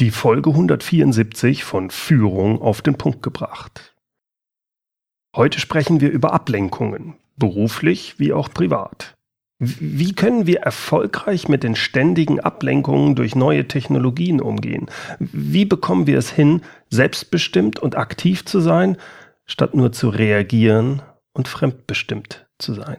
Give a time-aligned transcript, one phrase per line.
[0.00, 3.96] Die Folge 174 von Führung auf den Punkt gebracht.
[5.34, 9.16] Heute sprechen wir über Ablenkungen, beruflich wie auch privat.
[9.58, 14.86] Wie können wir erfolgreich mit den ständigen Ablenkungen durch neue Technologien umgehen?
[15.18, 18.98] Wie bekommen wir es hin, selbstbestimmt und aktiv zu sein,
[19.46, 21.02] statt nur zu reagieren
[21.32, 22.98] und fremdbestimmt zu sein?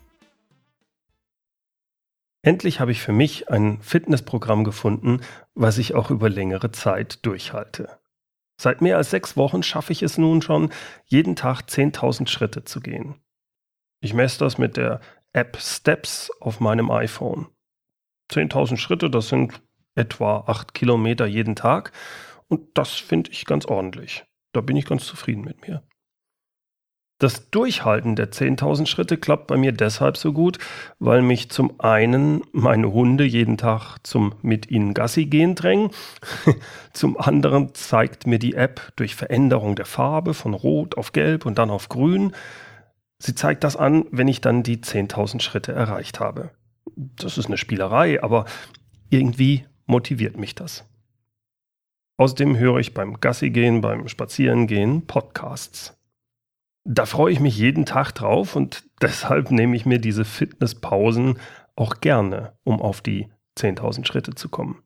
[2.43, 5.21] Endlich habe ich für mich ein Fitnessprogramm gefunden,
[5.53, 7.99] was ich auch über längere Zeit durchhalte.
[8.59, 10.71] Seit mehr als sechs Wochen schaffe ich es nun schon,
[11.05, 13.15] jeden Tag 10.000 Schritte zu gehen.
[14.01, 15.01] Ich messe das mit der
[15.33, 17.47] App Steps auf meinem iPhone.
[18.31, 19.61] 10.000 Schritte, das sind
[19.95, 21.91] etwa acht Kilometer jeden Tag
[22.47, 24.25] und das finde ich ganz ordentlich.
[24.53, 25.83] Da bin ich ganz zufrieden mit mir.
[27.21, 30.57] Das Durchhalten der 10.000 Schritte klappt bei mir deshalb so gut,
[30.97, 35.91] weil mich zum einen meine Hunde jeden Tag zum mit ihnen Gassi gehen drängen,
[36.93, 41.59] zum anderen zeigt mir die App durch Veränderung der Farbe von Rot auf Gelb und
[41.59, 42.33] dann auf Grün.
[43.19, 46.49] Sie zeigt das an, wenn ich dann die 10.000 Schritte erreicht habe.
[46.95, 48.45] Das ist eine Spielerei, aber
[49.11, 50.85] irgendwie motiviert mich das.
[52.17, 56.00] Außerdem höre ich beim Gassi gehen, beim Spazierengehen Podcasts.
[56.83, 61.37] Da freue ich mich jeden Tag drauf und deshalb nehme ich mir diese Fitnesspausen
[61.75, 64.81] auch gerne, um auf die 10.000 Schritte zu kommen.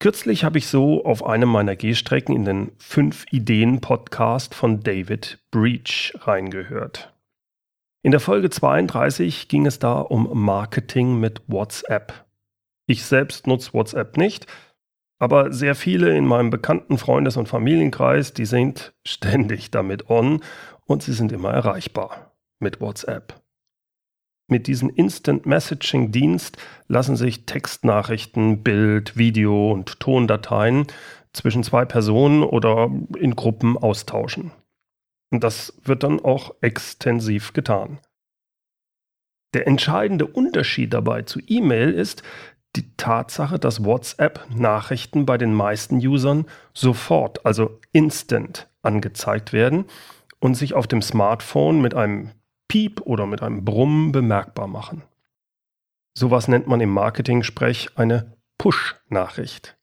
[0.00, 5.38] Kürzlich habe ich so auf einem meiner Gehstrecken in den 5 Ideen Podcast von David
[5.52, 7.14] Breach reingehört.
[8.02, 12.26] In der Folge 32 ging es da um Marketing mit WhatsApp.
[12.86, 14.48] Ich selbst nutze WhatsApp nicht,
[15.18, 20.40] aber sehr viele in meinem bekannten Freundes- und Familienkreis, die sind ständig damit on
[20.84, 23.40] und sie sind immer erreichbar mit WhatsApp.
[24.48, 30.86] Mit diesem Instant Messaging Dienst lassen sich Textnachrichten, Bild, Video und Tondateien
[31.32, 34.52] zwischen zwei Personen oder in Gruppen austauschen.
[35.30, 37.98] Und das wird dann auch extensiv getan.
[39.54, 42.22] Der entscheidende Unterschied dabei zu E-Mail ist,
[42.76, 49.84] die Tatsache, dass WhatsApp Nachrichten bei den meisten Usern sofort, also instant angezeigt werden
[50.40, 52.30] und sich auf dem Smartphone mit einem
[52.68, 55.02] Piep oder mit einem Brummen bemerkbar machen.
[56.16, 59.76] Sowas nennt man im Marketing-Sprech eine Push-Nachricht.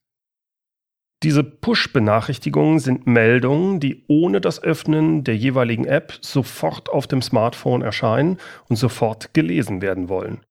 [1.22, 7.82] Diese Push-Benachrichtigungen sind Meldungen, die ohne das Öffnen der jeweiligen App sofort auf dem Smartphone
[7.82, 8.38] erscheinen
[8.70, 10.42] und sofort gelesen werden wollen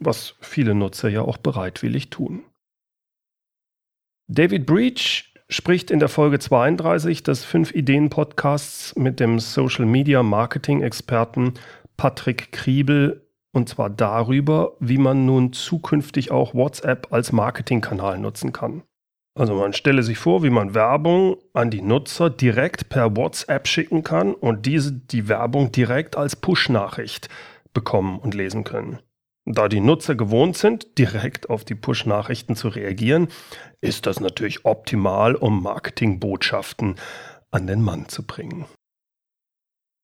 [0.00, 2.44] was viele Nutzer ja auch bereitwillig tun.
[4.28, 10.22] David Breach spricht in der Folge 32 des 5 Ideen Podcasts mit dem Social Media
[10.22, 11.54] Marketing Experten
[11.96, 18.82] Patrick Kriebel und zwar darüber, wie man nun zukünftig auch WhatsApp als Marketingkanal nutzen kann.
[19.34, 24.02] Also man stelle sich vor, wie man Werbung an die Nutzer direkt per WhatsApp schicken
[24.02, 27.28] kann und diese die Werbung direkt als Push-Nachricht
[27.72, 28.98] bekommen und lesen können.
[29.50, 33.28] Da die Nutzer gewohnt sind, direkt auf die Push-Nachrichten zu reagieren,
[33.80, 36.96] ist das natürlich optimal, um Marketingbotschaften
[37.50, 38.66] an den Mann zu bringen.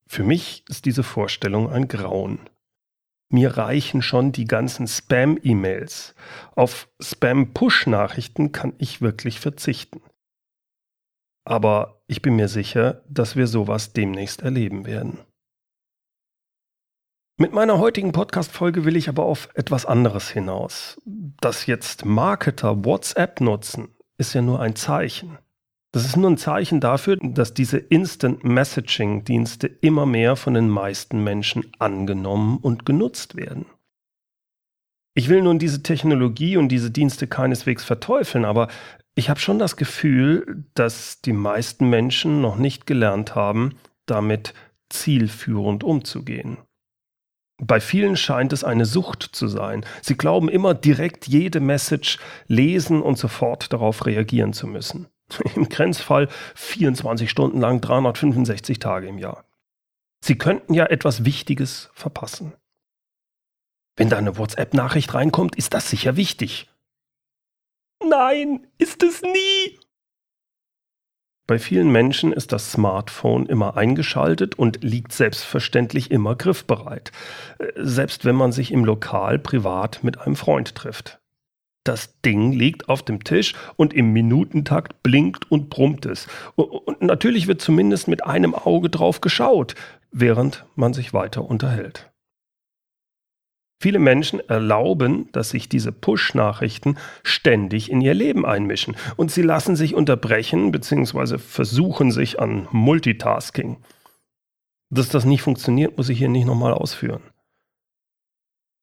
[0.09, 2.39] Für mich ist diese Vorstellung ein Grauen.
[3.31, 6.15] Mir reichen schon die ganzen Spam-E-Mails.
[6.57, 10.01] Auf Spam-Push-Nachrichten kann ich wirklich verzichten.
[11.47, 15.19] Aber ich bin mir sicher, dass wir sowas demnächst erleben werden.
[17.37, 21.01] Mit meiner heutigen Podcast-Folge will ich aber auf etwas anderes hinaus.
[21.05, 25.39] Dass jetzt Marketer WhatsApp nutzen, ist ja nur ein Zeichen.
[25.91, 31.25] Das ist nur ein Zeichen dafür, dass diese Instant Messaging-Dienste immer mehr von den meisten
[31.25, 33.67] Menschen angenommen und genutzt werden.
[35.15, 38.69] Ich will nun diese Technologie und diese Dienste keineswegs verteufeln, aber
[39.17, 43.75] ich habe schon das Gefühl, dass die meisten Menschen noch nicht gelernt haben,
[44.07, 44.55] damit
[44.89, 46.59] zielführend umzugehen.
[47.59, 49.87] Bei vielen scheint es eine Sucht zu sein.
[50.03, 52.19] Sie glauben immer direkt jede Message
[52.49, 55.09] lesen und sofort darauf reagieren zu müssen.
[55.55, 59.45] Im Grenzfall 24 Stunden lang, 365 Tage im Jahr.
[60.25, 62.55] Sie könnten ja etwas Wichtiges verpassen.
[63.97, 66.69] Wenn da eine WhatsApp-Nachricht reinkommt, ist das sicher wichtig.
[68.03, 69.79] Nein, ist es nie.
[71.47, 77.13] Bei vielen Menschen ist das Smartphone immer eingeschaltet und liegt selbstverständlich immer griffbereit,
[77.59, 81.21] äh, selbst wenn man sich im Lokal privat mit einem Freund trifft.
[81.85, 86.29] Das Ding liegt auf dem Tisch und im Minutentakt blinkt und brummt es.
[86.57, 89.75] Und natürlich wird zumindest mit einem Auge drauf geschaut,
[90.11, 92.11] während man sich weiter unterhält.
[93.81, 99.77] Viele Menschen erlauben, dass sich diese Push-Nachrichten ständig in ihr Leben einmischen und sie lassen
[99.77, 101.39] sich unterbrechen bzw.
[101.39, 103.79] versuchen sich an Multitasking.
[104.91, 107.23] Dass das nicht funktioniert, muss ich hier nicht nochmal ausführen.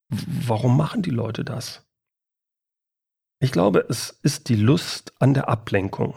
[0.09, 1.87] Warum machen die Leute das?
[3.39, 6.15] Ich glaube, es ist die Lust an der Ablenkung.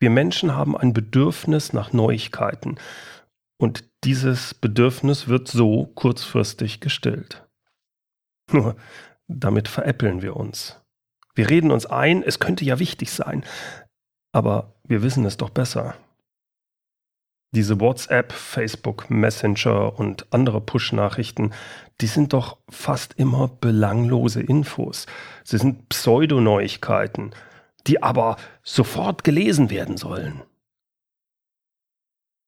[0.00, 2.76] Wir Menschen haben ein Bedürfnis nach Neuigkeiten
[3.56, 7.47] und dieses Bedürfnis wird so kurzfristig gestillt.
[8.50, 8.76] Nur
[9.28, 10.80] damit veräppeln wir uns.
[11.34, 13.44] Wir reden uns ein, es könnte ja wichtig sein,
[14.32, 15.94] aber wir wissen es doch besser.
[17.54, 21.52] Diese WhatsApp, Facebook, Messenger und andere Push-Nachrichten,
[22.00, 25.06] die sind doch fast immer belanglose Infos.
[25.44, 27.34] Sie sind Pseudoneuigkeiten,
[27.86, 30.42] die aber sofort gelesen werden sollen.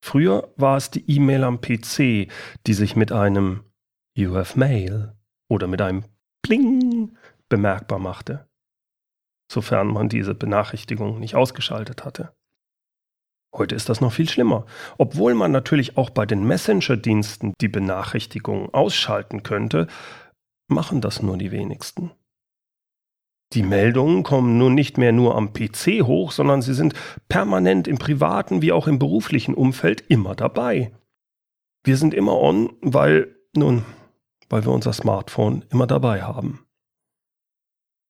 [0.03, 2.29] Früher war es die E-Mail am PC,
[2.67, 3.65] die sich mit einem
[4.15, 5.15] You have mail
[5.51, 6.05] oder mit einem
[6.43, 7.17] Bling
[7.51, 8.49] bemerkbar machte,
[9.53, 12.33] sofern man diese Benachrichtigung nicht ausgeschaltet hatte.
[13.55, 14.65] Heute ist das noch viel schlimmer.
[14.97, 19.89] Obwohl man natürlich auch bei den Messenger-Diensten die Benachrichtigungen ausschalten könnte,
[20.69, 22.13] machen das nur die wenigsten.
[23.53, 26.95] Die Meldungen kommen nun nicht mehr nur am PC hoch, sondern sie sind
[27.29, 30.93] permanent im privaten wie auch im beruflichen Umfeld immer dabei.
[31.83, 33.85] Wir sind immer on, weil, nun,
[34.51, 36.67] weil wir unser Smartphone immer dabei haben.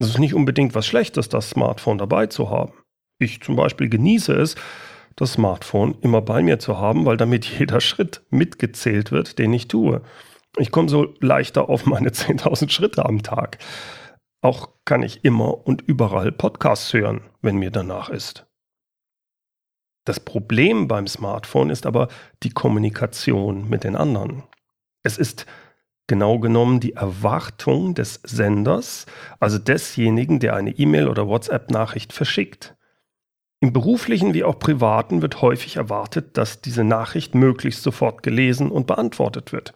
[0.00, 2.72] Es ist nicht unbedingt was Schlechtes, das Smartphone dabei zu haben.
[3.18, 4.56] Ich zum Beispiel genieße es,
[5.14, 9.68] das Smartphone immer bei mir zu haben, weil damit jeder Schritt mitgezählt wird, den ich
[9.68, 10.02] tue.
[10.56, 13.58] Ich komme so leichter auf meine 10.000 Schritte am Tag.
[14.42, 18.46] Auch kann ich immer und überall Podcasts hören, wenn mir danach ist.
[20.06, 22.08] Das Problem beim Smartphone ist aber
[22.42, 24.44] die Kommunikation mit den anderen.
[25.02, 25.44] Es ist
[26.10, 29.06] genau genommen die Erwartung des Senders,
[29.38, 32.76] also desjenigen, der eine E-Mail oder WhatsApp-Nachricht verschickt.
[33.60, 38.88] Im beruflichen wie auch privaten wird häufig erwartet, dass diese Nachricht möglichst sofort gelesen und
[38.88, 39.72] beantwortet wird.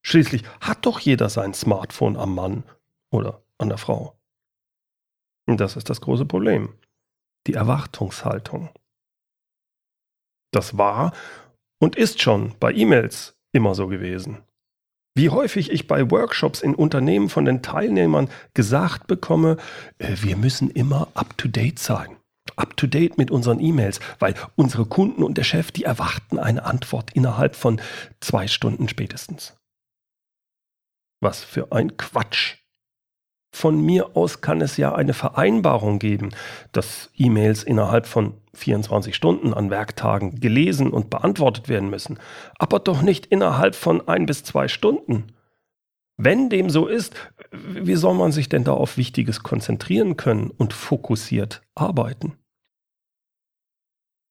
[0.00, 2.64] Schließlich hat doch jeder sein Smartphone am Mann
[3.10, 4.18] oder an der Frau.
[5.46, 6.78] Und das ist das große Problem.
[7.46, 8.70] Die Erwartungshaltung.
[10.50, 11.12] Das war
[11.78, 14.44] und ist schon bei E-Mails immer so gewesen.
[15.16, 19.58] Wie häufig ich bei Workshops in Unternehmen von den Teilnehmern gesagt bekomme,
[19.98, 22.16] äh, wir müssen immer up-to-date sein.
[22.56, 27.54] Up-to-date mit unseren E-Mails, weil unsere Kunden und der Chef, die erwarten eine Antwort innerhalb
[27.54, 27.80] von
[28.20, 29.56] zwei Stunden spätestens.
[31.20, 32.63] Was für ein Quatsch.
[33.54, 36.30] Von mir aus kann es ja eine Vereinbarung geben,
[36.72, 42.18] dass E-Mails innerhalb von 24 Stunden an Werktagen gelesen und beantwortet werden müssen,
[42.58, 45.28] aber doch nicht innerhalb von ein bis zwei Stunden.
[46.16, 47.14] Wenn dem so ist,
[47.52, 52.32] wie soll man sich denn da auf Wichtiges konzentrieren können und fokussiert arbeiten?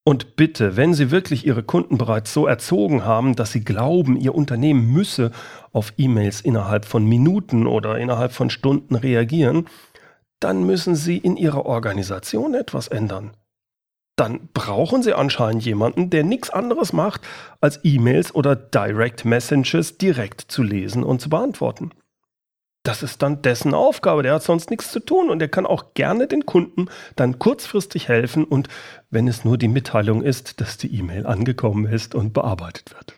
[0.05, 4.35] Und bitte, wenn Sie wirklich Ihre Kunden bereits so erzogen haben, dass Sie glauben, Ihr
[4.35, 5.31] Unternehmen müsse
[5.71, 9.67] auf E-Mails innerhalb von Minuten oder innerhalb von Stunden reagieren,
[10.41, 13.31] dann müssen Sie in Ihrer Organisation etwas ändern.
[14.17, 17.21] Dann brauchen Sie anscheinend jemanden, der nichts anderes macht,
[17.61, 21.91] als E-Mails oder Direct Messages direkt zu lesen und zu beantworten
[22.83, 24.23] das ist dann dessen Aufgabe.
[24.23, 28.09] Der hat sonst nichts zu tun und er kann auch gerne den Kunden dann kurzfristig
[28.09, 28.67] helfen und
[29.09, 33.17] wenn es nur die Mitteilung ist, dass die E-Mail angekommen ist und bearbeitet wird.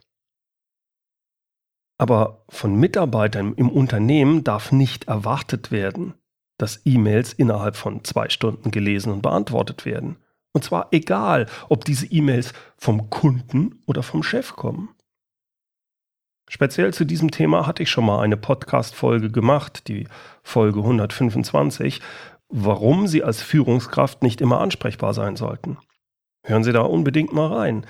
[1.97, 6.13] Aber von Mitarbeitern im Unternehmen darf nicht erwartet werden,
[6.57, 10.17] dass E-Mails innerhalb von zwei Stunden gelesen und beantwortet werden.
[10.53, 14.89] Und zwar egal, ob diese E-Mails vom Kunden oder vom Chef kommen.
[16.47, 20.07] Speziell zu diesem Thema hatte ich schon mal eine Podcast-Folge gemacht, die
[20.43, 22.01] Folge 125,
[22.49, 25.77] warum Sie als Führungskraft nicht immer ansprechbar sein sollten.
[26.45, 27.85] Hören Sie da unbedingt mal rein.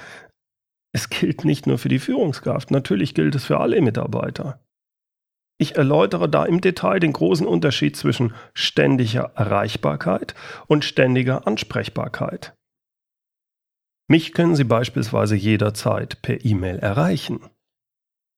[0.93, 4.61] Es gilt nicht nur für die Führungskraft, natürlich gilt es für alle Mitarbeiter.
[5.57, 10.35] Ich erläutere da im Detail den großen Unterschied zwischen ständiger Erreichbarkeit
[10.67, 12.53] und ständiger Ansprechbarkeit.
[14.07, 17.39] Mich können Sie beispielsweise jederzeit per E-Mail erreichen.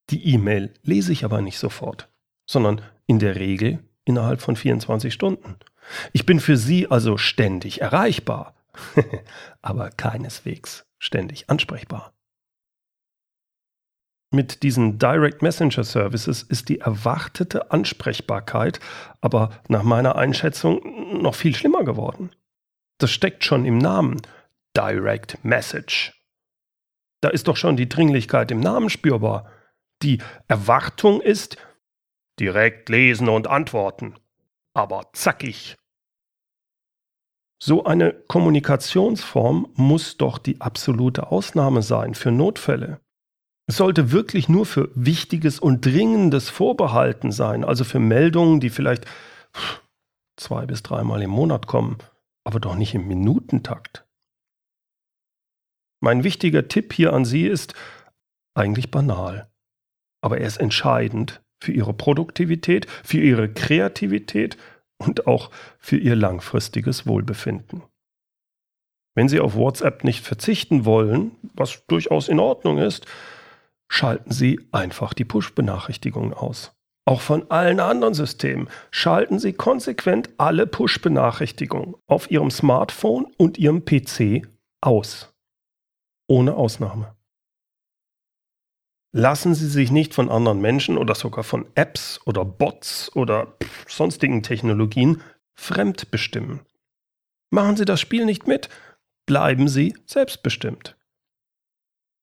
[0.09, 2.09] Die E-Mail lese ich aber nicht sofort,
[2.45, 5.57] sondern in der Regel innerhalb von 24 Stunden.
[6.13, 8.55] Ich bin für Sie also ständig erreichbar,
[9.61, 12.13] aber keineswegs ständig ansprechbar.
[14.29, 18.81] Mit diesen Direct Messenger Services ist die erwartete Ansprechbarkeit
[19.21, 22.31] aber nach meiner Einschätzung noch viel schlimmer geworden.
[22.97, 24.21] Das steckt schon im Namen
[24.75, 26.21] Direct Message.
[27.21, 29.49] Da ist doch schon die Dringlichkeit im Namen spürbar.
[30.03, 31.57] Die Erwartung ist
[32.39, 34.15] direkt lesen und antworten,
[34.73, 35.75] aber zackig.
[37.59, 43.01] So eine Kommunikationsform muss doch die absolute Ausnahme sein für Notfälle.
[43.67, 49.05] Es sollte wirklich nur für Wichtiges und Dringendes vorbehalten sein, also für Meldungen, die vielleicht
[50.37, 51.97] zwei bis dreimal im Monat kommen,
[52.45, 54.07] aber doch nicht im Minutentakt.
[55.99, 57.73] Mein wichtiger Tipp hier an Sie ist
[58.53, 59.51] eigentlich banal,
[60.21, 64.57] aber er ist entscheidend für Ihre Produktivität, für Ihre Kreativität
[64.97, 67.83] und auch für Ihr langfristiges Wohlbefinden.
[69.15, 73.07] Wenn Sie auf WhatsApp nicht verzichten wollen, was durchaus in Ordnung ist,
[73.89, 76.73] schalten Sie einfach die Push-Benachrichtigungen aus.
[77.05, 83.85] Auch von allen anderen Systemen schalten Sie konsequent alle Push-Benachrichtigungen auf Ihrem Smartphone und Ihrem
[83.85, 84.45] PC
[84.81, 85.33] aus.
[86.27, 87.16] Ohne Ausnahme.
[89.13, 93.55] Lassen Sie sich nicht von anderen Menschen oder sogar von Apps oder Bots oder
[93.87, 95.21] sonstigen Technologien
[95.55, 96.61] fremdbestimmen.
[97.49, 98.69] Machen Sie das Spiel nicht mit,
[99.25, 100.97] bleiben Sie selbstbestimmt.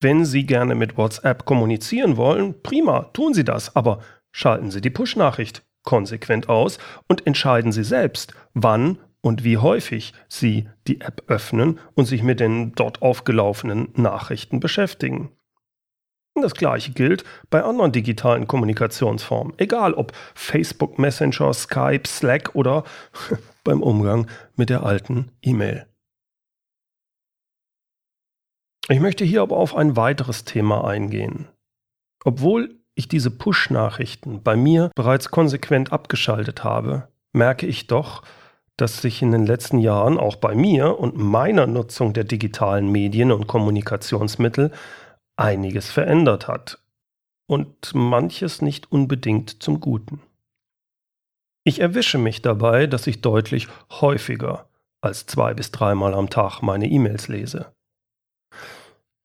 [0.01, 4.01] Wenn Sie gerne mit WhatsApp kommunizieren wollen, prima, tun Sie das, aber
[4.31, 6.77] schalten Sie die Push-Nachricht konsequent aus
[7.07, 12.39] und entscheiden Sie selbst, wann und wie häufig Sie die App öffnen und sich mit
[12.39, 15.31] den dort aufgelaufenen Nachrichten beschäftigen.
[16.41, 22.83] Das gleiche gilt bei anderen digitalen Kommunikationsformen, egal ob Facebook Messenger, Skype, Slack oder
[23.63, 25.87] beim Umgang mit der alten E-Mail.
[28.89, 31.47] Ich möchte hier aber auf ein weiteres Thema eingehen.
[32.23, 38.23] Obwohl ich diese Push-Nachrichten bei mir bereits konsequent abgeschaltet habe, merke ich doch,
[38.77, 43.31] dass sich in den letzten Jahren auch bei mir und meiner Nutzung der digitalen Medien
[43.31, 44.71] und Kommunikationsmittel
[45.37, 46.79] einiges verändert hat
[47.47, 50.21] und manches nicht unbedingt zum Guten.
[51.63, 54.69] Ich erwische mich dabei, dass ich deutlich häufiger
[55.01, 57.73] als zwei bis dreimal am Tag meine E-Mails lese.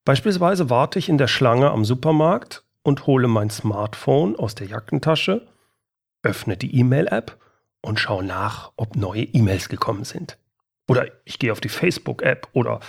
[0.04, 5.46] Beispielsweise warte ich in der Schlange am Supermarkt und hole mein Smartphone aus der Jackentasche,
[6.22, 7.38] öffne die E-Mail-App
[7.82, 10.38] und schaue nach, ob neue E-Mails gekommen sind.
[10.88, 12.80] Oder ich gehe auf die Facebook-App oder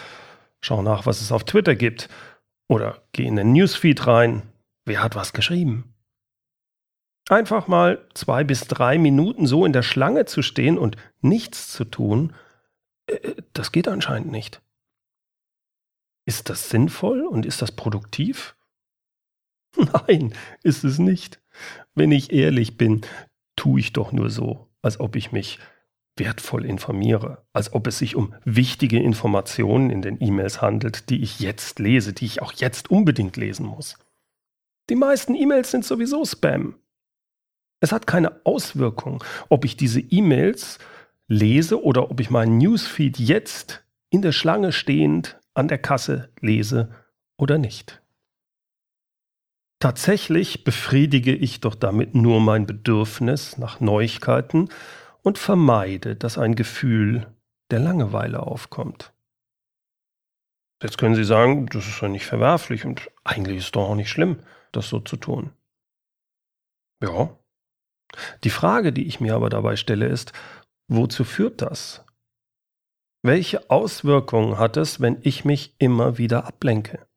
[0.61, 2.09] schaue nach, was es auf Twitter gibt.
[2.71, 4.43] Oder gehe in den Newsfeed rein.
[4.85, 5.93] Wer hat was geschrieben?
[7.27, 11.83] Einfach mal zwei bis drei Minuten so in der Schlange zu stehen und nichts zu
[11.83, 12.33] tun,
[13.07, 14.61] äh, das geht anscheinend nicht.
[16.25, 18.55] Ist das sinnvoll und ist das produktiv?
[19.75, 21.41] Nein, ist es nicht.
[21.93, 23.01] Wenn ich ehrlich bin,
[23.57, 25.59] tue ich doch nur so, als ob ich mich
[26.17, 31.39] wertvoll informiere, als ob es sich um wichtige Informationen in den E-Mails handelt, die ich
[31.39, 33.97] jetzt lese, die ich auch jetzt unbedingt lesen muss.
[34.89, 36.75] Die meisten E-Mails sind sowieso Spam.
[37.79, 40.79] Es hat keine Auswirkung, ob ich diese E-Mails
[41.27, 46.93] lese oder ob ich meinen Newsfeed jetzt in der Schlange stehend an der Kasse lese
[47.37, 48.01] oder nicht.
[49.79, 54.69] Tatsächlich befriedige ich doch damit nur mein Bedürfnis nach Neuigkeiten
[55.23, 57.33] und vermeide, dass ein Gefühl
[57.69, 59.13] der Langeweile aufkommt.
[60.81, 63.95] Jetzt können Sie sagen, das ist ja nicht verwerflich und eigentlich ist es doch auch
[63.95, 64.39] nicht schlimm,
[64.71, 65.51] das so zu tun.
[67.01, 67.37] Ja.
[68.43, 70.33] Die Frage, die ich mir aber dabei stelle, ist,
[70.87, 72.03] wozu führt das?
[73.23, 77.07] Welche Auswirkungen hat es, wenn ich mich immer wieder ablenke?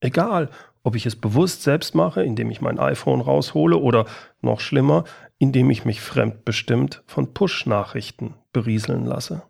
[0.00, 0.50] Egal,
[0.86, 4.06] ob ich es bewusst selbst mache, indem ich mein iPhone raushole oder
[4.40, 5.02] noch schlimmer,
[5.36, 9.42] indem ich mich fremdbestimmt von Push-Nachrichten berieseln lasse.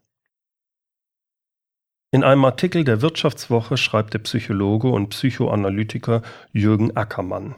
[2.11, 7.57] In einem Artikel der Wirtschaftswoche schreibt der Psychologe und Psychoanalytiker Jürgen Ackermann,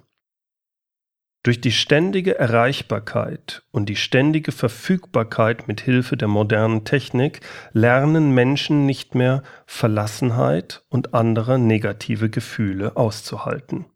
[1.42, 7.40] durch die ständige Erreichbarkeit und die ständige Verfügbarkeit mit Hilfe der modernen Technik
[7.72, 13.86] lernen Menschen nicht mehr Verlassenheit und andere negative Gefühle auszuhalten.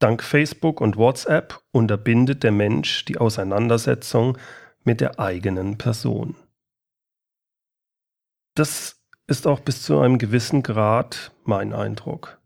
[0.00, 4.36] Dank Facebook und WhatsApp unterbindet der Mensch die Auseinandersetzung
[4.84, 6.36] mit der eigenen Person.
[8.54, 12.38] Das ist auch bis zu einem gewissen Grad mein Eindruck.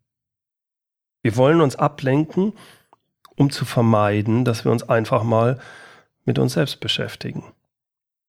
[1.22, 2.52] Wir wollen uns ablenken
[3.38, 5.58] um zu vermeiden, dass wir uns einfach mal
[6.24, 7.44] mit uns selbst beschäftigen.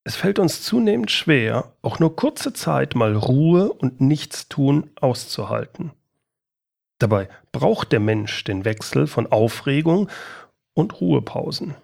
[0.04, 5.92] Es fällt uns zunehmend schwer, auch nur kurze Zeit mal Ruhe und Nichtstun auszuhalten.
[7.00, 10.10] Dabei braucht der Mensch den Wechsel von Aufregung
[10.74, 11.76] und Ruhepausen.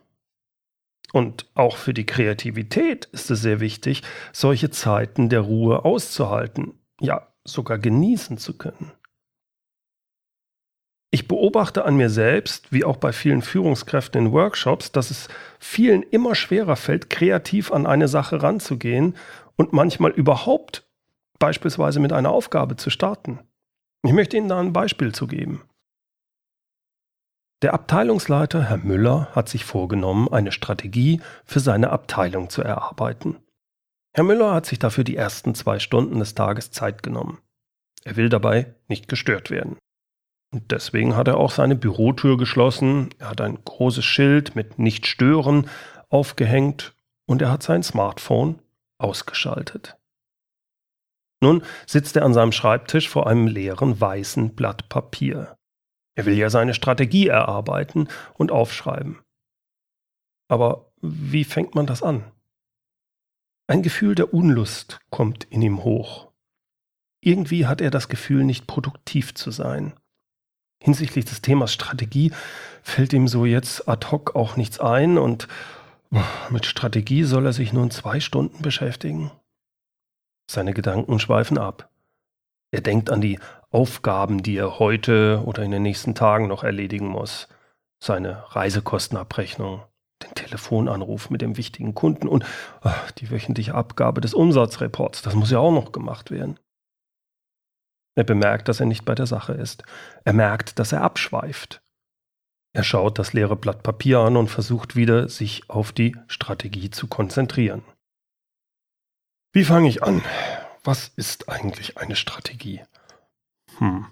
[1.14, 4.02] Und auch für die Kreativität ist es sehr wichtig,
[4.34, 8.92] solche Zeiten der Ruhe auszuhalten, ja sogar genießen zu können.
[11.16, 15.30] Ich beobachte an mir selbst, wie auch bei vielen Führungskräften in Workshops, dass es
[15.60, 19.16] vielen immer schwerer fällt, kreativ an eine Sache ranzugehen
[19.56, 20.86] und manchmal überhaupt
[21.40, 23.40] beispielsweise mit einer Aufgabe zu starten.
[24.04, 25.62] Ich möchte Ihnen da ein Beispiel zu geben.
[27.62, 33.38] Der Abteilungsleiter, Herr Müller, hat sich vorgenommen, eine Strategie für seine Abteilung zu erarbeiten.
[34.14, 37.38] Herr Müller hat sich dafür die ersten zwei Stunden des Tages Zeit genommen.
[38.04, 39.78] Er will dabei nicht gestört werden.
[40.56, 45.06] Und deswegen hat er auch seine Bürotür geschlossen, er hat ein großes Schild mit Nicht
[45.06, 45.70] stören
[46.08, 46.96] aufgehängt
[47.26, 48.62] und er hat sein Smartphone
[48.98, 49.98] ausgeschaltet.
[51.42, 55.58] Nun sitzt er an seinem Schreibtisch vor einem leeren weißen Blatt Papier.
[56.16, 59.20] Er will ja seine Strategie erarbeiten und aufschreiben.
[60.48, 62.24] Aber wie fängt man das an?
[63.68, 66.32] Ein Gefühl der Unlust kommt in ihm hoch.
[67.20, 70.00] Irgendwie hat er das Gefühl, nicht produktiv zu sein.
[70.86, 72.32] Hinsichtlich des Themas Strategie
[72.84, 75.48] fällt ihm so jetzt ad hoc auch nichts ein und
[76.52, 79.32] mit Strategie soll er sich nun zwei Stunden beschäftigen.
[80.48, 81.90] Seine Gedanken schweifen ab.
[82.70, 83.40] Er denkt an die
[83.72, 87.48] Aufgaben, die er heute oder in den nächsten Tagen noch erledigen muss.
[88.00, 89.82] Seine Reisekostenabrechnung,
[90.22, 92.46] den Telefonanruf mit dem wichtigen Kunden und
[92.82, 95.24] ach, die wöchentliche Abgabe des Umsatzreports.
[95.24, 96.60] Das muss ja auch noch gemacht werden.
[98.16, 99.84] Er bemerkt, dass er nicht bei der Sache ist.
[100.24, 101.82] Er merkt, dass er abschweift.
[102.74, 107.08] Er schaut das leere Blatt Papier an und versucht wieder, sich auf die Strategie zu
[107.08, 107.84] konzentrieren.
[109.54, 110.22] Wie fange ich an?
[110.84, 112.82] Was ist eigentlich eine Strategie?
[113.78, 114.08] Hm.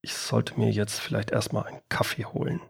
[0.00, 2.60] Ich sollte mir jetzt vielleicht erstmal einen Kaffee holen.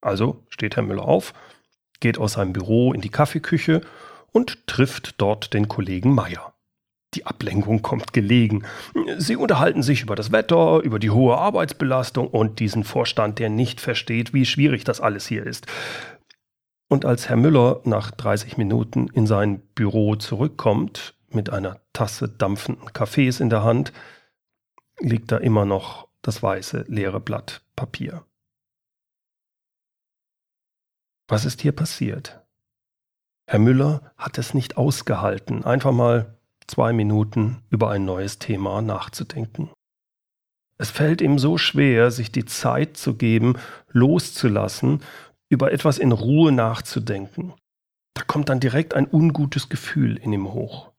[0.00, 1.32] Also steht Herr Müller auf,
[2.00, 3.80] geht aus seinem Büro in die Kaffeeküche
[4.32, 6.52] und trifft dort den Kollegen Meier.
[7.14, 8.64] Die Ablenkung kommt gelegen.
[9.18, 13.80] Sie unterhalten sich über das Wetter, über die hohe Arbeitsbelastung und diesen Vorstand, der nicht
[13.80, 15.66] versteht, wie schwierig das alles hier ist.
[16.88, 22.92] Und als Herr Müller nach 30 Minuten in sein Büro zurückkommt, mit einer Tasse dampfenden
[22.92, 23.92] Kaffees in der Hand,
[24.98, 28.24] liegt da immer noch das weiße leere Blatt Papier.
[31.28, 32.44] Was ist hier passiert?
[33.46, 39.70] Herr Müller hat es nicht ausgehalten, einfach mal zwei Minuten über ein neues Thema nachzudenken.
[40.78, 43.54] Es fällt ihm so schwer, sich die Zeit zu geben,
[43.90, 45.02] loszulassen,
[45.48, 47.54] über etwas in Ruhe nachzudenken.
[48.14, 50.92] Da kommt dann direkt ein ungutes Gefühl in ihm hoch.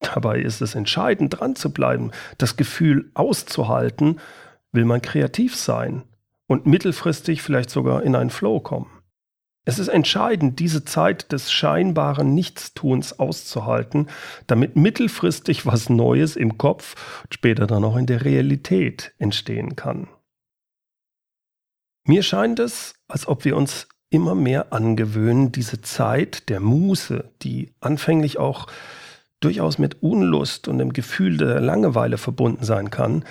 [0.00, 4.20] Dabei ist es entscheidend, dran zu bleiben, das Gefühl auszuhalten,
[4.72, 6.02] will man kreativ sein
[6.46, 9.01] und mittelfristig vielleicht sogar in einen Flow kommen.
[9.64, 14.08] Es ist entscheidend, diese Zeit des scheinbaren Nichtstuns auszuhalten,
[14.48, 20.08] damit mittelfristig was Neues im Kopf und später dann auch in der Realität entstehen kann.
[22.04, 27.72] Mir scheint es, als ob wir uns immer mehr angewöhnen, diese Zeit der Muße, die
[27.80, 28.66] anfänglich auch
[29.38, 33.24] durchaus mit Unlust und dem Gefühl der Langeweile verbunden sein kann,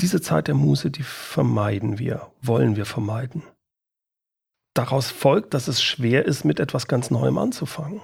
[0.00, 3.42] diese Zeit der Muße, die vermeiden wir, wollen wir vermeiden
[4.80, 8.00] daraus folgt, dass es schwer ist, mit etwas ganz Neuem anzufangen.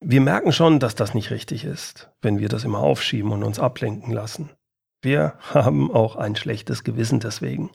[0.00, 3.58] Wir merken schon, dass das nicht richtig ist, wenn wir das immer aufschieben und uns
[3.58, 4.50] ablenken lassen.
[5.02, 7.70] Wir haben auch ein schlechtes Gewissen deswegen.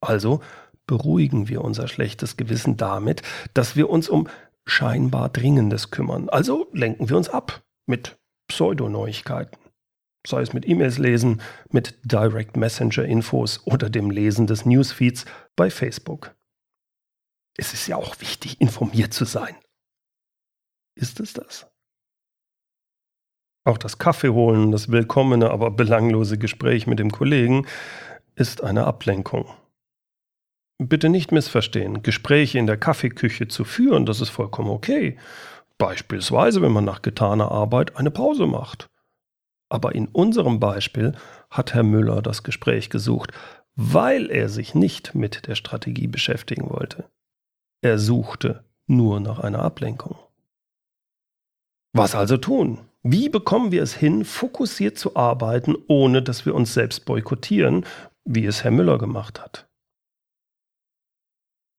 [0.00, 0.40] Also
[0.86, 3.22] beruhigen wir unser schlechtes Gewissen damit,
[3.54, 4.28] dass wir uns um
[4.66, 6.28] scheinbar Dringendes kümmern.
[6.28, 9.61] Also lenken wir uns ab mit Pseudoneuigkeiten
[10.26, 15.24] sei es mit E-Mails lesen, mit Direct Messenger Infos oder dem Lesen des Newsfeeds
[15.56, 16.34] bei Facebook.
[17.56, 19.56] Es ist ja auch wichtig, informiert zu sein.
[20.94, 21.66] Ist es das?
[23.64, 27.66] Auch das Kaffee holen, das willkommene, aber belanglose Gespräch mit dem Kollegen
[28.34, 29.46] ist eine Ablenkung.
[30.78, 35.16] Bitte nicht missverstehen, Gespräche in der Kaffeeküche zu führen, das ist vollkommen okay.
[35.78, 38.88] Beispielsweise, wenn man nach getaner Arbeit eine Pause macht.
[39.72, 41.14] Aber in unserem Beispiel
[41.48, 43.32] hat Herr Müller das Gespräch gesucht,
[43.74, 47.08] weil er sich nicht mit der Strategie beschäftigen wollte.
[47.80, 50.18] Er suchte nur nach einer Ablenkung.
[51.94, 52.80] Was also tun?
[53.02, 57.86] Wie bekommen wir es hin, fokussiert zu arbeiten, ohne dass wir uns selbst boykottieren,
[58.26, 59.70] wie es Herr Müller gemacht hat?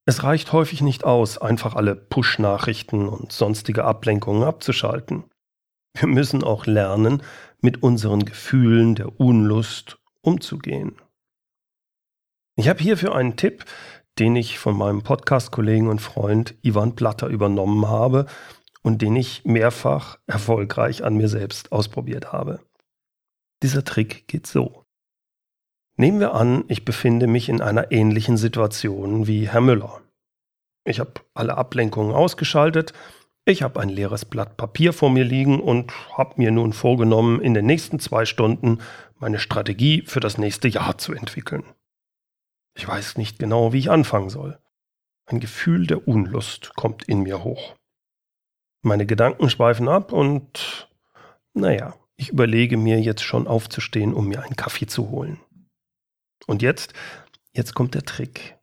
[0.07, 5.25] Es reicht häufig nicht aus, einfach alle Push-Nachrichten und sonstige Ablenkungen abzuschalten.
[5.93, 7.21] Wir müssen auch lernen,
[7.61, 10.95] mit unseren Gefühlen der Unlust umzugehen.
[12.55, 13.65] Ich habe hierfür einen Tipp,
[14.19, 18.27] den ich von meinem Podcast-Kollegen und Freund Ivan Platter übernommen habe
[18.81, 22.59] und den ich mehrfach erfolgreich an mir selbst ausprobiert habe.
[23.63, 24.83] Dieser Trick geht so.
[25.95, 30.01] Nehmen wir an, ich befinde mich in einer ähnlichen Situation wie Herr Müller.
[30.85, 32.93] Ich habe alle Ablenkungen ausgeschaltet,
[33.45, 37.53] ich habe ein leeres Blatt Papier vor mir liegen und habe mir nun vorgenommen, in
[37.53, 38.79] den nächsten zwei Stunden
[39.19, 41.63] meine Strategie für das nächste Jahr zu entwickeln.
[42.75, 44.59] Ich weiß nicht genau, wie ich anfangen soll.
[45.25, 47.75] Ein Gefühl der Unlust kommt in mir hoch.
[48.81, 50.89] Meine Gedanken schweifen ab und,
[51.53, 55.39] naja, ich überlege mir jetzt schon aufzustehen, um mir einen Kaffee zu holen.
[56.47, 56.93] Und jetzt,
[57.53, 58.57] jetzt kommt der Trick.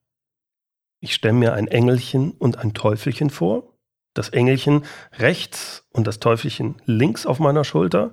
[1.00, 3.69] Ich stelle mir ein Engelchen und ein Teufelchen vor,
[4.14, 8.12] das Engelchen rechts und das Teufelchen links auf meiner Schulter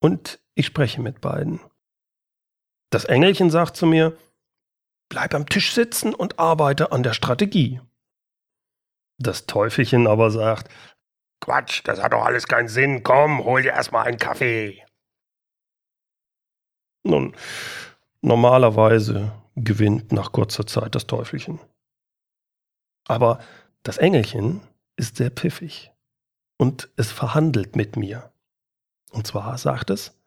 [0.00, 1.60] und ich spreche mit beiden.
[2.90, 4.16] Das Engelchen sagt zu mir,
[5.08, 7.80] bleib am Tisch sitzen und arbeite an der Strategie.
[9.18, 10.70] Das Teufelchen aber sagt,
[11.40, 14.84] Quatsch, das hat doch alles keinen Sinn, komm, hol dir erstmal einen Kaffee.
[17.04, 17.34] Nun,
[18.24, 21.58] Normalerweise gewinnt nach kurzer Zeit das Teufelchen.
[23.08, 23.40] Aber
[23.82, 24.60] das Engelchen
[24.96, 25.92] ist sehr pfiffig
[26.58, 28.32] und es verhandelt mit mir.
[29.10, 30.18] Und zwar sagt es,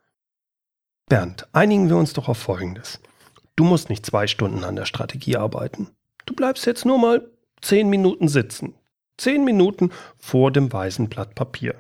[1.08, 3.00] Bernd, einigen wir uns doch auf Folgendes.
[3.56, 5.90] Du musst nicht zwei Stunden an der Strategie arbeiten.
[6.26, 7.30] Du bleibst jetzt nur mal
[7.62, 8.76] zehn Minuten sitzen.
[9.18, 11.80] Zehn Minuten vor dem weißen Blatt Papier.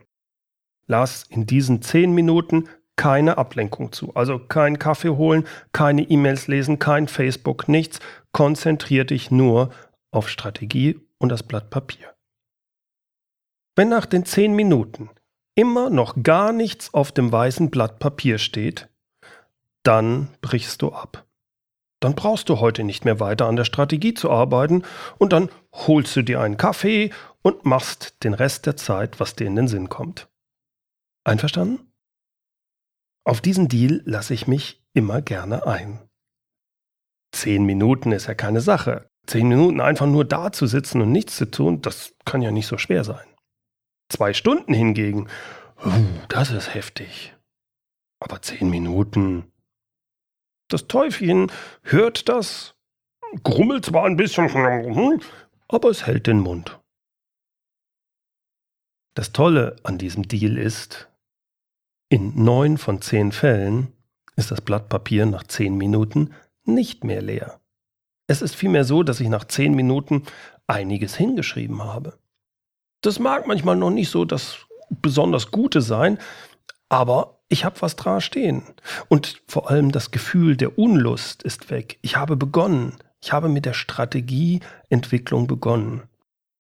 [0.88, 4.14] Lass in diesen zehn Minuten keine Ablenkung zu.
[4.16, 8.00] Also kein Kaffee holen, keine E-Mails lesen, kein Facebook, nichts.
[8.32, 9.72] Konzentrier dich nur
[10.12, 12.15] auf Strategie und das Blatt Papier.
[13.76, 15.10] Wenn nach den zehn Minuten
[15.56, 18.90] immer noch gar nichts auf dem weißen Blatt Papier steht,
[19.84, 21.26] dann brichst du ab.
[22.00, 24.84] Dann brauchst du heute nicht mehr weiter an der Strategie zu arbeiten
[25.18, 27.12] und dann holst du dir einen Kaffee
[27.42, 30.30] und machst den Rest der Zeit, was dir in den Sinn kommt.
[31.24, 31.92] Einverstanden?
[33.24, 36.00] Auf diesen Deal lasse ich mich immer gerne ein.
[37.32, 39.10] Zehn Minuten ist ja keine Sache.
[39.26, 42.68] Zehn Minuten einfach nur da zu sitzen und nichts zu tun, das kann ja nicht
[42.68, 43.35] so schwer sein.
[44.10, 45.28] Zwei Stunden hingegen,
[45.84, 45.92] uh,
[46.30, 47.36] das ist heftig.
[48.20, 49.52] Aber zehn Minuten.
[50.70, 51.52] Das Teufelchen
[51.84, 52.76] hört das,
[53.44, 54.50] grummelt zwar ein bisschen,
[55.68, 56.80] aber es hält den Mund.
[59.16, 61.10] Das Tolle an diesem Deal ist,
[62.10, 63.94] in neun von zehn Fällen
[64.36, 66.34] ist das Blatt Papier nach zehn Minuten
[66.66, 67.60] nicht mehr leer.
[68.28, 70.24] Es ist vielmehr so, dass ich nach zehn Minuten
[70.68, 72.18] einiges hingeschrieben habe.
[73.06, 74.58] Das mag manchmal noch nicht so das
[74.90, 76.18] besonders Gute sein,
[76.90, 78.64] aber ich habe was dran stehen.
[79.10, 82.00] Und vor allem das Gefühl der Unlust ist weg.
[82.02, 82.98] Ich habe begonnen.
[83.22, 86.04] Ich habe mit der Strategieentwicklung begonnen.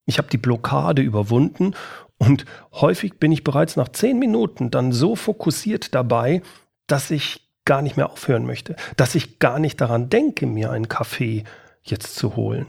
[0.06, 1.74] Ich habe die Blockade überwunden
[2.20, 6.44] und häufig bin ich bereits nach zehn Minuten dann so fokussiert dabei,
[6.86, 10.90] dass ich gar nicht mehr aufhören möchte, dass ich gar nicht daran denke, mir einen
[10.90, 11.44] Kaffee
[11.82, 12.68] jetzt zu holen.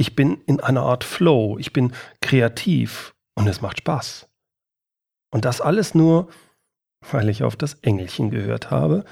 [0.00, 4.30] Ich bin in einer Art Flow, ich bin kreativ und es macht Spaß.
[5.30, 6.30] Und das alles nur,
[7.10, 9.04] weil ich auf das Engelchen gehört habe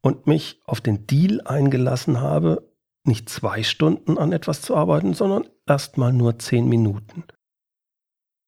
[0.00, 2.68] und mich auf den Deal eingelassen habe,
[3.04, 7.22] nicht zwei Stunden an etwas zu arbeiten, sondern erst mal nur zehn Minuten.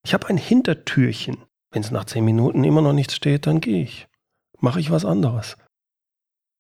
[0.05, 1.37] Ich habe ein Hintertürchen.
[1.71, 4.09] Wenn es nach zehn Minuten immer noch nichts steht, dann gehe ich.
[4.59, 5.57] Mache ich was anderes.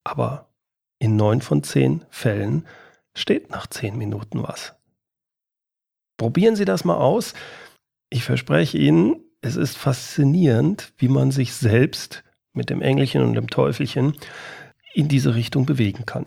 [0.05, 0.55] Aber
[1.01, 2.65] in neun von zehn Fällen
[3.17, 4.77] steht nach zehn Minuten was.
[6.17, 7.35] Probieren Sie das mal aus.
[8.11, 13.49] Ich verspreche Ihnen, es ist faszinierend, wie man sich selbst mit dem Engelchen und dem
[13.49, 14.17] Teufelchen
[14.95, 16.27] in diese Richtung bewegen kann.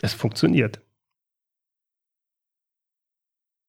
[0.00, 0.80] Es funktioniert.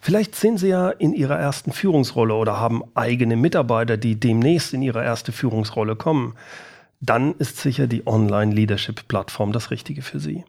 [0.00, 4.82] Vielleicht sind Sie ja in Ihrer ersten Führungsrolle oder haben eigene Mitarbeiter, die demnächst in
[4.82, 6.34] Ihre erste Führungsrolle kommen.
[7.00, 10.44] Dann ist sicher die Online-Leadership-Plattform das Richtige für Sie.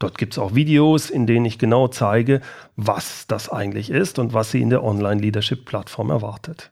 [0.00, 2.40] Dort gibt es auch Videos, in denen ich genau zeige,
[2.76, 6.70] was das eigentlich ist und was Sie in der Online-Leadership-Plattform erwartet.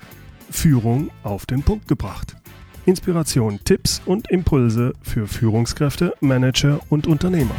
[0.50, 2.36] Führung auf den Punkt gebracht.
[2.84, 7.54] Inspiration, Tipps und Impulse für Führungskräfte, Manager und Unternehmer.